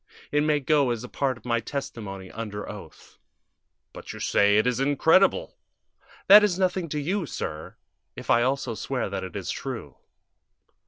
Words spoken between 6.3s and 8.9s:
is nothing to you, sir, if I also